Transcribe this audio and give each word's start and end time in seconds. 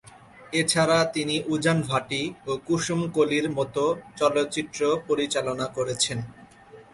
এছাড়া, 0.53 0.99
তিনি 1.13 1.35
"উজান 1.47 1.77
ভাটি" 1.87 2.21
ও 2.45 2.51
"কুসুম 2.67 3.01
কলি" 3.15 3.39
র 3.41 3.47
মত 3.57 3.75
চলচ্চিত্র 4.19 4.79
পরিচালনা 5.07 5.65
করেছেন। 5.77 6.17